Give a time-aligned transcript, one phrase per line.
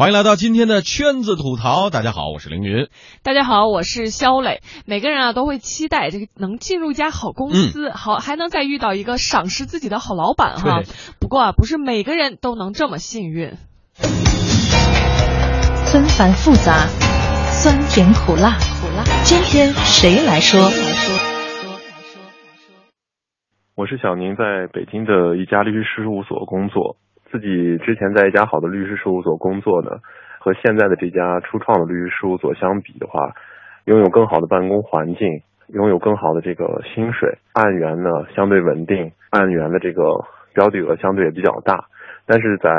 [0.00, 1.90] 欢迎来到今天的圈子吐槽。
[1.90, 2.88] 大家好，我是凌云。
[3.22, 4.62] 大家好，我是肖磊。
[4.86, 10.80] 每个人啊都会期待这个能进入一家好公司，好还能再遇到一个赏识自己的好老板哈。
[11.20, 13.58] 不过啊，不是每个人都能这么幸运。
[15.92, 16.86] 纷繁复杂，
[17.52, 19.04] 酸甜苦辣，苦辣。
[19.22, 20.62] 今天谁来说？
[23.74, 26.96] 我是小宁，在北京的一家律师事务所工作。
[27.30, 29.98] 自己之前在一家好的律师事务所工作呢，
[30.40, 33.32] 和现在的这家初创的律师事务所相比的话，
[33.84, 40.02] 拥有更好的办公环境，拥有更好的这个薪水，案源呢相对稳定，案源的这个
[40.54, 41.84] 标的额相对也比较大。
[42.26, 42.70] 但是在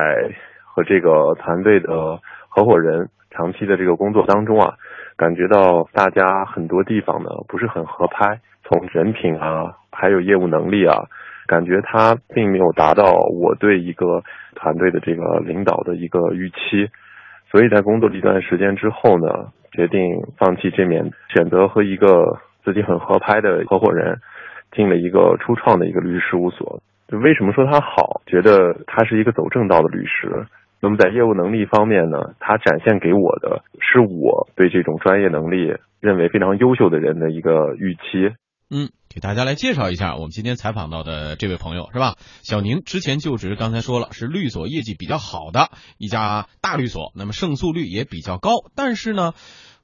[0.65, 4.73] 和这个团队的合伙人长期的这个工作当中啊，
[5.15, 11.05] 感觉到大家很多地方呢不是很合拍，从人品啊，还有业务能力啊。
[11.47, 14.23] 感觉他并没有达到我对一个
[14.55, 16.89] 团队的这个领导的一个预期，
[17.49, 19.99] 所以在工作了一段时间之后呢，决定
[20.37, 24.19] 放弃这面，选择和一个自己很合拍的合伙人
[24.71, 26.81] 进了一个初创的一个律师事务所。
[27.07, 28.21] 就为什么说他好？
[28.25, 30.45] 觉得他是一个走正道的律师。
[30.79, 38.31] 那么在业务能力方面呢，他展现给我的是我对这种专业能力认为非常优秀的人的一个预期。
[38.73, 42.15] 嗯，给大家来介绍一下我们今天采访到的这位朋友是吧？
[42.41, 48.51] 小宁之前就职，刚才说了是律所业绩比较好的一家大律所，那么胜诉率也比较高。
[48.73, 49.33] 但是呢，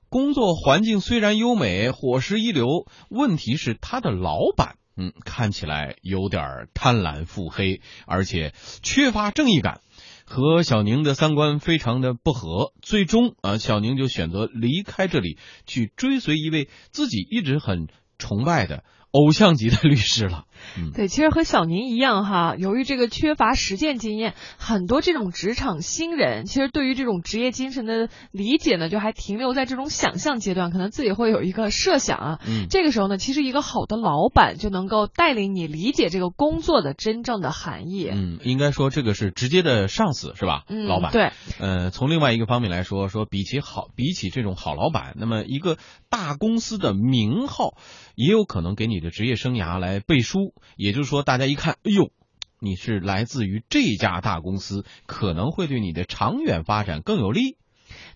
[0.08, 2.66] 工作环境虽然优美，伙食一流，
[3.10, 9.82] 问题是他的老板，嗯，看起来有点贪婪腹黑，而且缺乏正义感，
[10.24, 12.72] 和小宁的三观非常的不合。
[12.82, 17.88] 最终啊，小宁就选择离开这里，去追随一位自己一直很。
[18.18, 20.47] 崇拜的偶像级的律师了。
[20.94, 32.40] 对，其实和小宁一样哈，由于这个缺乏实践经验，很多这种职场新人，其实对于这种职业精神的理解呢，就还停留在这种想象阶段，可能自己会有一个设想啊。
[32.48, 38.10] 嗯，这个时候呢，其实一个好的老板就能够带领你理解这个工作的真正的含义。
[38.12, 40.64] 嗯，应该说这个是直接的上司是吧？
[40.70, 41.12] 嗯，老板。
[41.12, 41.32] 对。
[41.60, 45.78] 呃，从另外一个方面来说，说比起好，比起这种好老板，那么一个
[46.10, 47.74] 大公司的名号，
[48.16, 50.47] 也有可能给你的职业生涯来背书。
[50.76, 51.24] 也就是说。
[51.24, 52.12] 大家一看，哎呦，
[52.60, 57.58] 你是来自于这家大公司，可能会对你的长远发展更有利。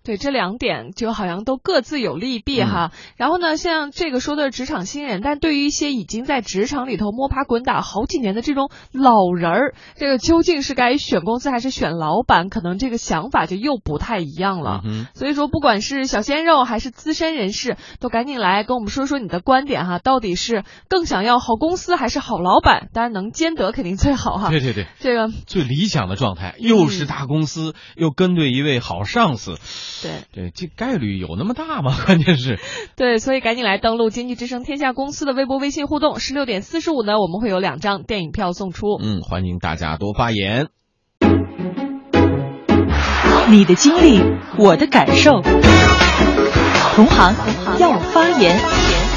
[0.03, 2.91] 对这两点就好像都各自有利弊哈。
[3.17, 14.81] 然后呢，像这个说的职场新人，但对于一些已经在职场里头摸爬滚打好几年的这种老人儿，这个究竟是该选公司还是选老板，可能这个想法就又不太一样了。
[14.83, 22.89] 嗯所以说，不管是小鲜肉还是资深人士，都赶紧来跟我们说说你的观点哈，到底是更想要好公司还是好老板？
[22.93, 24.49] 当然能兼得肯定最好哈。
[24.49, 29.59] 对对对，这个最理想的状态，又是大公司，又跟对一位好上司。
[30.01, 31.95] 对对，这概率有那么大吗？
[32.05, 32.59] 关键是，
[32.95, 36.19] 对，所以赶紧来登录经济之声天下公司的微博、微信互动。
[36.19, 38.97] 十六点四十五呢，我们会有两张电影票送出。
[39.01, 40.67] 嗯，欢迎大家多发言。
[43.49, 44.21] 你的经历，
[44.57, 45.41] 我的感受，
[46.95, 47.35] 同行
[47.79, 49.10] 要发言。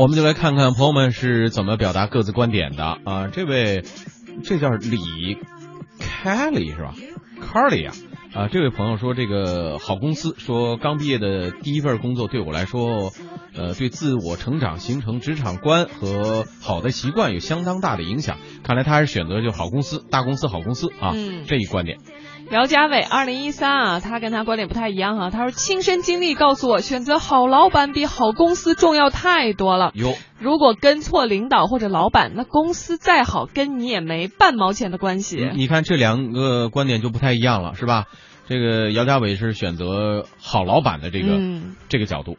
[0.00, 3.28] 我们就来看看朋友们是怎么表达各自观点的啊。
[3.28, 3.84] 这位，
[4.42, 5.36] 这叫李
[5.98, 6.94] Kelly 是吧
[7.38, 7.94] ？Carly 啊，
[8.32, 13.12] 啊，这位朋友说这个好公司，说刚毕业的第一份工作对我来说，
[13.54, 18.38] 呃，对自我成长、形成职场观和好的习惯有相当大的影响。
[18.62, 21.12] 看来他还是选择就好公司、大公司、好公司啊，
[21.46, 21.98] 这一观点。
[22.50, 25.30] 姚家伟，二零一三啊，他跟他观点不太一样哈。
[25.30, 29.92] 他说亲身经历告诉我，选择好老板比好公司重要太多了。
[29.94, 35.48] 有，如果跟错领导或者老板，那公司再好，跟你也没半毛钱的关系。
[35.54, 38.06] 你看这两个观点就不太一样了，是吧？
[38.48, 41.38] 这个姚家伟是选择好老板的这个
[41.88, 42.36] 这个角度，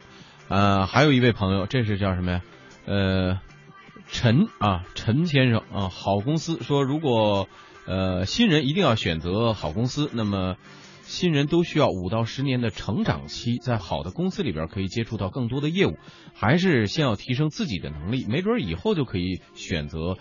[0.48, 2.40] 呃，还有一位朋友，这是叫什么呀？
[2.84, 3.38] 呃，
[4.08, 7.48] 陈啊，陈先生啊，好公司说如果。
[7.86, 10.08] 呃，新人一定要选择好公司。
[10.12, 10.56] 那么，
[11.02, 15.96] 新人都需要五到十年的成长期，在好的公司里边可以接触到更多的业务。
[16.32, 20.16] 还是先要提升自己的能力，没准以后就可以选择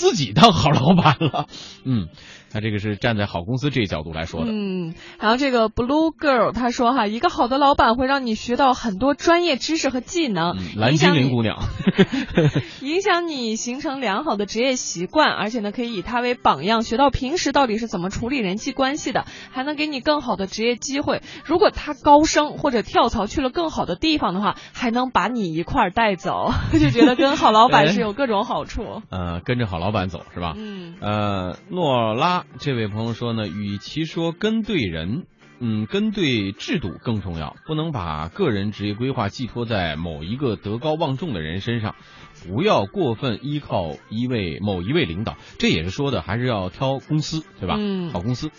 [0.00, 1.44] 自己当好老板了。
[1.84, 2.08] 嗯，
[2.50, 4.50] 他这个是站在好公司这一角度来说的。
[4.50, 11.58] 嗯，然后这个 Blue Girl 他说哈，一个好的老板会让你学到很多专业知识和技能，嗯蓝精灵姑娘，
[12.80, 21.20] 影响你形成良好的职业习惯，而且呢，可以以他为榜样，学到平时到底是怎么处理人际关系的，还能给你更好的职业机会。
[21.44, 29.02] 如果他高升或者跳槽去了更好的地方的话，还能把你一块儿带走，就觉得跟好老板是有各种好处。
[29.10, 30.54] 呃，跟着好老板走是吧？
[30.56, 35.26] 嗯呃，诺拉这位朋友说呢，与其说跟对人，
[35.58, 41.94] 嗯，跟对制度更重要，不能把个人职业规划寄托在某一个德高望重的人身上，
[42.46, 47.76] 不要过分依靠一位某一位领导，这也是说的，还是要挑公司，对吧？
[47.78, 48.50] 嗯好公司。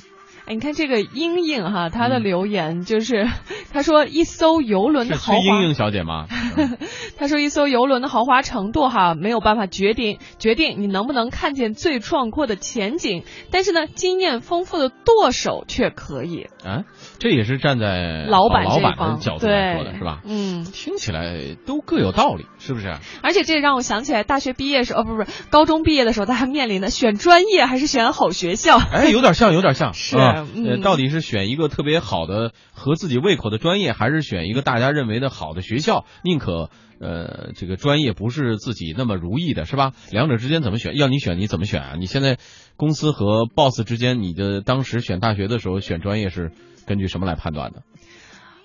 [0.46, 3.28] 哎，你看这个英英哈，她的留言就是，
[3.72, 6.26] 她说一艘游轮的豪华，崔莺莺小姐吗？
[7.18, 16.48] 她说一艘游轮的豪华程度哈，没有办法决定决定你能不能看见最壮阔的前景，但是呢，经验丰富的舵手却可以。
[16.66, 16.84] 啊，
[17.20, 20.22] 这也是站在老板老板的角度来说的是吧？
[20.26, 22.94] 嗯，听起来都各有道理，是不是？
[23.24, 28.78] 而且这让我想起来大学毕业时候，哦，不是不是，高中毕业的时候，大家面临的选专业还是选好学校。
[28.78, 36.06] 哎，有点像，有点像， 是啊嗯呃，到底是选一个特别好的、合自己胃口的专业，还是选一个大家认为的好的学校？
[36.24, 36.70] 宁可
[37.00, 39.92] 呃，这个专业不是自己那么如意的，是吧？
[40.12, 40.96] 两者之间怎么选？
[40.96, 41.96] 要你选，你怎么选啊？
[41.98, 42.38] 你现在
[42.78, 46.52] 公司和 boss 之间，你的当时选大学的时候选专业是
[46.86, 47.84] 根据什么来判断的？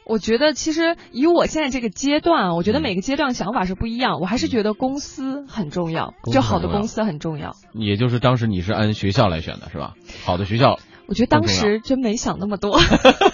[0.09, 4.21] 我觉得其实以我现在这个阶段，我觉得嗯每个阶段想法是不一样。
[4.21, 7.57] 我还是觉得公司很重要，就好的公司很重要。
[7.73, 9.95] 也就是当时你是按学校来选的，是吧？
[10.25, 12.79] 好的学校，我觉得当时真没想那么多，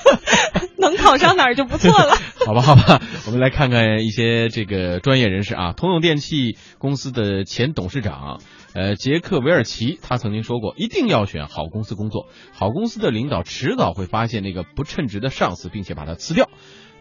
[0.79, 2.15] 能考上哪儿就不错了。
[2.47, 5.73] 好吧，好吧，我们来看看一些这个专业人士啊。
[5.73, 8.41] 通用电气公司的前董事长，
[8.75, 16.49] 呃，杰克韦尔奇，他曾经说过，一定要选好公司工作，好公司的领导迟早会发现那个不称职的上司，并且把他辞掉。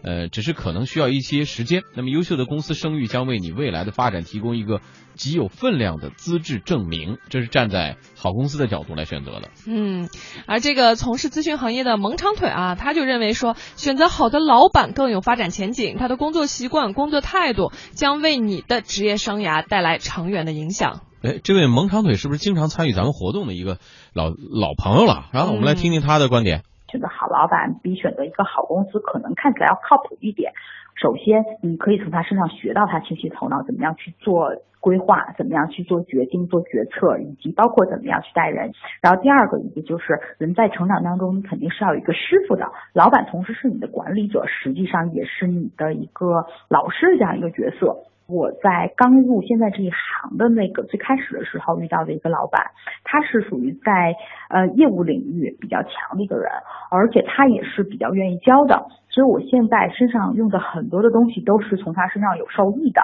[0.02, 1.82] 呃，只是可能需要一些时间。
[1.94, 4.80] 那么，优秀的公司声誉将为你未来的发展提供一个
[5.14, 7.18] 极有分量的资质证明。
[7.28, 9.50] 这是站在好公司的角度来选择的。
[9.66, 10.08] 嗯，
[10.46, 21.02] 而这个从事咨询行业的萌长腿啊，他就认为说，选择好的老板更有发展前景，他的工作习惯、工作态度将为你的职业生涯带来长远的影响。
[21.22, 23.78] 哎，这位萌长腿是不是经常参与咱们活动的一个
[24.12, 25.26] 老老朋友了？
[25.32, 26.64] 然后我们来听听他的观点。
[26.92, 30.52] 选择好老板比选择一个好公司可能看起来要靠谱一点。
[30.94, 38.70] 首先，你可以从他身上学到他清晰头脑，怎么样去做规划，怎么样去做决定、做决策，以及包括怎么样去带人。
[39.00, 47.96] 然后第二个，也就是人在成长当中，你肯定是要有一个师傅的，老板同时是你的管理者，实际上也是你的一个老师这样一个角色。
[48.32, 52.70] 我在刚入现在这一行的那个最开始的时候遇到的一个老板，
[53.04, 54.14] 他是属于在
[54.48, 56.50] 呃业务领域比较强的一个人，
[56.90, 63.02] 而且他也是比较愿意教的，所以我现在身上用的很多的东西都是从他身上有受益的。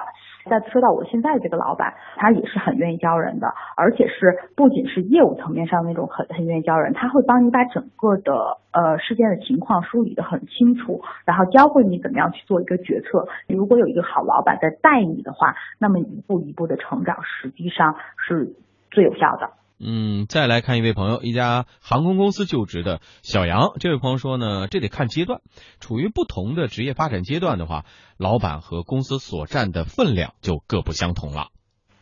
[0.49, 13.27] 再说到我现在这个老板，他也是很愿意教人的，而且是不仅是业务层面上那种很很愿意教人，他会帮你把整个的呃事件的情况梳理得很清楚，然后教会你怎么样去做一个决策。
[13.47, 18.55] 如果有一个好老板在带你的话，那么一步一步的成长实际上是
[18.89, 19.51] 最有效的。
[19.81, 23.71] 嗯，再来看一位朋友，一家航空公司就职的小杨。
[23.79, 25.39] 这位朋友说呢，这得看阶段，
[25.79, 27.85] 处于不同的职业发展阶段的话，
[28.17, 31.47] 老板和公司所占的分量就各不相同了。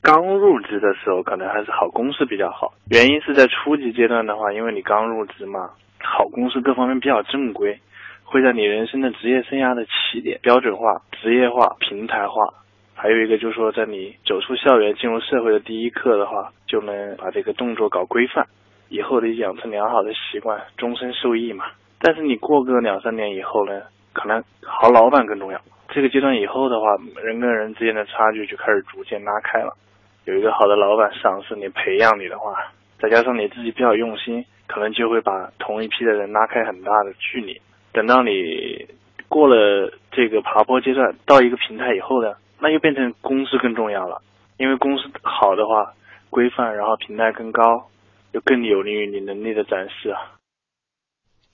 [0.01, 2.73] 刚入职的时候，可能还是好公司比较好。
[2.89, 5.69] 原因是在初级阶段的话，因为你刚入职嘛，
[6.01, 7.79] 好公司各方面比较正规，
[8.23, 12.65] 会在你人生的职业生涯的起点标准化、职业化、平台化。
[12.99, 18.43] 还有一个就是说，在你走出校园进入社会的第一课的话，就能把这个动作搞规范，
[18.89, 21.65] 以后的养成良好的习惯，终身受益嘛。
[22.01, 25.61] 但是你过个两三年以后呢，可能好老板更重要。
[25.89, 26.87] 这个阶段以后的话，
[27.23, 29.77] 人跟人之间的差距就开始逐渐拉开了。
[30.25, 32.55] 有一个好的老板赏识你、培养你的话，
[32.99, 37.61] 再加上你自己比较用心，可能就会把同一批的人拉开很大的距离。
[37.93, 38.87] 等到你
[39.29, 44.21] 过了这个爬坡阶段，到一个平台以后呢，那又变成公司更重要了。
[44.57, 45.93] 因为公司好的话，
[46.29, 47.89] 规范，然后平台更高，
[48.33, 50.17] 就更有利于你能力的展示啊。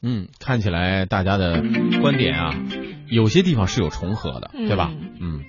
[0.01, 1.61] 嗯，看起来大家的
[2.01, 2.53] 观点啊，
[3.09, 4.91] 有些地方是有重合的，对吧？
[5.19, 5.43] 嗯，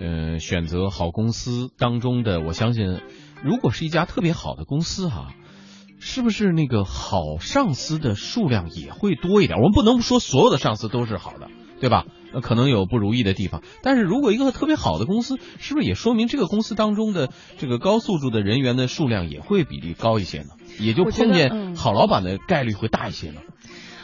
[0.00, 3.00] 呃，选择好公司当中的，我相信，
[3.42, 5.28] 如果是一家特别好的公司哈、
[6.00, 9.58] 是不是那个好上司的数量也会多一点？
[9.58, 11.48] 我们不能说所有的上司都是好的，
[11.80, 12.04] 对吧？
[12.32, 13.62] 呃，可能有不如意的地方。
[13.82, 20.50] 但是如果一个特别好的公司，是不是也说明这个公司当中的这个高素质的人员的数量也会比例高一些呢？
[20.78, 23.40] 也就碰见嗯好老板的概率会大一些呢？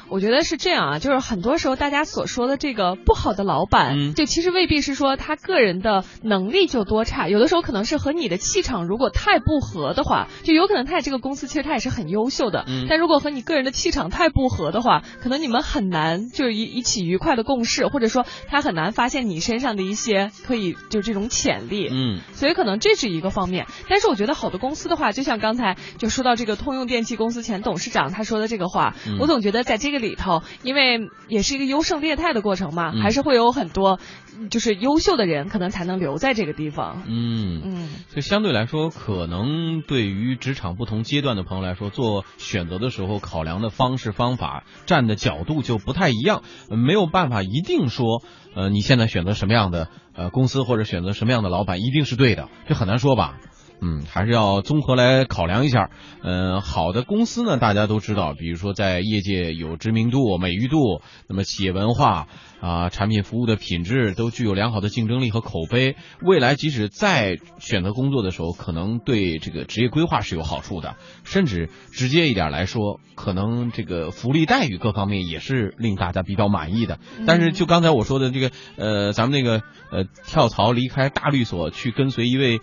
[0.08, 4.14] 我觉得是这样啊，就是很多时候大家所说的这个不好的老板，嗯。
[4.14, 12.86] 就其实未必是说他个人的能力就多差，有的时候可能是和你的气场如果太不合的话，就有可能他这个公司其实他也是很优秀的，嗯。
[12.88, 22.20] 但如果和你个人的气场太不合的话，可能你们很难就是一一起愉快的共事，或者说他很难发现你身上的一些可以就这种潜力，嗯。
[22.32, 29.18] 所以可能这是一个方面，但是我觉得好的公司的话，就像刚才就说到这个通用电气公司前董事长他说的这个话，嗯。
[29.18, 33.98] 我总觉得在这个里头，因为也是一个优胜劣汰的过程嘛，嗯还是会有很多
[34.38, 37.02] 嗯就是优秀的人可能才能留在这个地方。
[37.06, 37.62] 嗯。
[37.64, 48.22] 嗯，所以相对来说，可能对于职场不同阶段的朋友来说，做选择的时候考量的方式方法、站的角度就不太一样，呃没有办法一定说，
[48.54, 53.38] 呃，你现在选择什么样的呃公司或者选择什么样的老板一定是对的，这很难说吧。
[53.80, 55.90] 嗯，还是要综合来考量一下。
[56.22, 62.26] 呃，好的公司呢，大家都知道，比如说在业界有知名度、美誉度，那么企业文化
[62.60, 65.94] 啊、产品服务的品质都具有良好的竞争力和口碑。
[66.22, 76.98] 未来即使再选择工作的时候，可能对这个职业规划是有好处的，甚至直接一点来说，可能这个福利待遇各方面也是令大家比较满意的。
[77.26, 82.58] 但是就刚才我说的这个，呃，咱们那个呃跳槽离开大律所去跟随一位。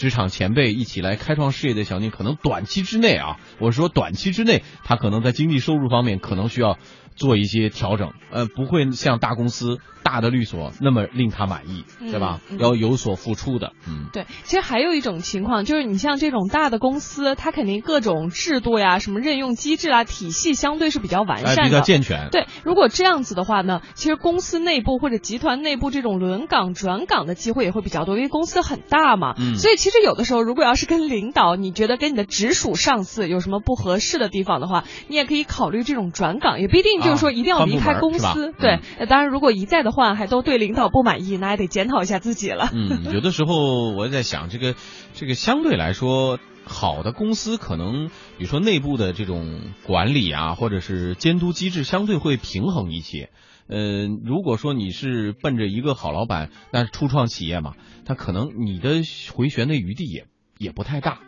[0.00, 6.78] 职场前辈一起来开创事业的小宁，可能短期之内啊，我说短期之内，他可能在经济收入方面可能需要
[7.16, 12.40] 做一些调整，呃，不会像大公司、大的律所那么令他满意，对吧？
[12.50, 21.62] 嗯嗯要有所付出的，嗯对，其实还有一种情况，就是你像这种大的公司，它肯定各种制度呀、什么任用机制啊、体系相对是比较完哎，善的。
[21.64, 22.28] 比较健全。
[22.30, 29.34] 对，如果这样子的话呢，其实公司内部或者集团内部这种轮岗、转岗的机会也会比较多，因为公司很大嘛。
[29.38, 38.52] 嗯所以其实有的时候，如果要是跟领导，你觉得跟你的直属上司有什么不合适的地方的话，你也可以考虑这种转岗，也不一定就是说一定要离开公司。
[38.58, 42.70] 对当然如果一再的换，还都对领导不满意，那也得检讨一下自己了。
[42.72, 44.74] 嗯，有的时候我在想，这个
[45.14, 53.30] 这个相对来说，好的公司可能，比如说内部的这种管理啊，或者是监督机制，相对会平衡一些。
[53.68, 59.02] 呃，如果说你是奔着一个好老板，那初创企业嘛，他可能你的
[59.32, 60.26] 回旋的余地也
[60.58, 61.20] 也不太大，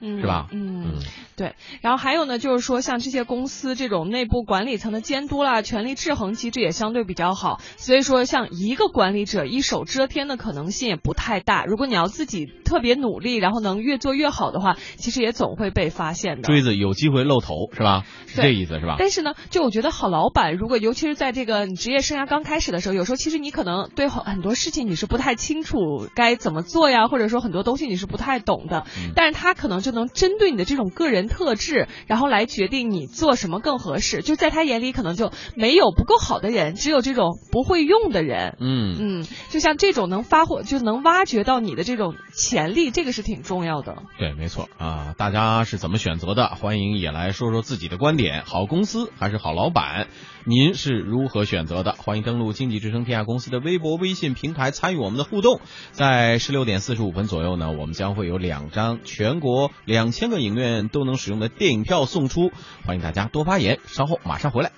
[0.00, 0.48] 嗯，是吧？
[0.52, 0.94] 嗯，
[1.36, 1.54] 对。
[1.80, 11.64] 然后还有呢，就是说像这些公司这种内部管理层的监督啦、权力制衡机制也相对比较好，所以说像一个管理者一手遮天的可能性也不太大。
[11.64, 16.42] 如果你要自己特别努力，然后能越做越好的话，其实也总会被发现的。
[16.42, 18.04] 锥子有机会露头，是吧？
[18.26, 18.96] 是这意思是吧？
[18.98, 34.22] 但是呢，就我觉得好老板，如果尤其是在这个你职业生涯刚开始的时候，有时候其实你可能对很很多事情你是不太清楚该怎么做呀，或者说很多东西你是不太懂的，嗯但是他可能就能针对你的这种个人特质，然后来决定你做什么更合适。
[34.22, 38.56] 就在他眼里，可能就没有不够好的人，只有这种不会用的人。
[38.60, 38.96] 嗯。
[39.00, 44.02] 嗯，就像这种能发挥，就能挖掘到你的这种潜力，这个是挺重要的。
[44.18, 46.46] 对，没错啊，大家是怎么选择的？
[46.54, 48.44] 欢迎也来说说自己的观点。
[48.44, 50.06] 好公司还是好老板，
[50.44, 51.92] 您是如何选择的？
[51.92, 55.60] 欢迎登录经济之声天下公司的微博、微信平台参与我们的互动。
[55.90, 62.52] 在十六点四十五分左右呢，我们将会有两张全国两千个影院都能使用的电影票送出，
[62.84, 63.80] 欢迎大家多发言。
[63.86, 64.72] 稍后马上回来。